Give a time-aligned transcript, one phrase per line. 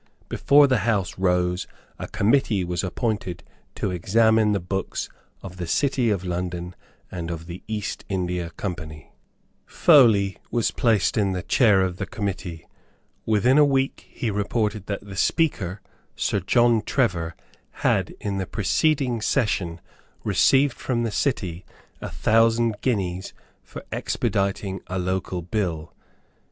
[0.29, 1.67] Before the House rose
[1.99, 3.43] a committee was appointed
[3.75, 5.09] to examine the books
[5.43, 6.73] of the City of London
[7.11, 9.13] and of the East India Company.
[9.63, 12.65] Foley was placed in the chair of the committee.
[13.27, 15.81] Within a week he reported that the Speaker,
[16.15, 17.35] Sir John Trevor,
[17.85, 19.79] had in the preceding session
[20.23, 21.63] received from the City
[22.01, 25.93] a thousand guineas for expediting a local bill.